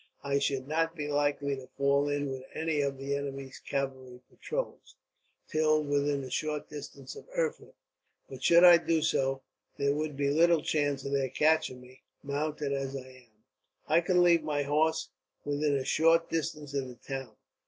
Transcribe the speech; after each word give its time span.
I 0.23 0.39
should 0.39 0.67
not 0.67 0.95
be 0.95 1.07
likely 1.07 1.55
to 1.55 1.67
fall 1.77 2.09
in 2.09 2.31
with 2.31 2.41
any 2.55 2.81
of 2.81 2.97
the 2.97 3.15
enemy's 3.15 3.59
cavalry 3.59 4.19
patrols, 4.31 4.95
till 5.47 5.83
within 5.83 6.23
a 6.23 6.31
short 6.31 6.67
distance 6.69 7.15
of 7.15 7.27
Erfurt; 7.37 7.75
but 8.27 8.41
should 8.41 8.63
I 8.63 8.77
do 8.77 9.03
so, 9.03 9.43
there 9.77 9.93
would 9.93 10.17
be 10.17 10.31
little 10.31 10.63
chance 10.63 11.05
of 11.05 11.11
their 11.11 11.29
catching 11.29 11.81
me, 11.81 12.01
mounted 12.23 12.73
as 12.73 12.95
I 12.95 13.09
am. 13.27 13.43
"I 13.87 14.01
could 14.01 14.17
leave 14.17 14.41
my 14.41 14.63
horse 14.63 15.09
within 15.45 15.75
a 15.75 15.85
short 15.85 16.31
distance 16.31 16.73
of 16.73 16.87
the 16.87 16.95
town. 16.95 17.35